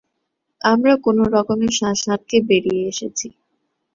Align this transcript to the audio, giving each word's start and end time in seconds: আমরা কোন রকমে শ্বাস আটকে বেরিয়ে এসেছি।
আমরা 0.61 0.93
কোন 1.05 1.17
রকমে 1.35 1.67
শ্বাস 1.77 2.01
আটকে 2.13 2.37
বেরিয়ে 2.49 2.83
এসেছি। 2.91 3.27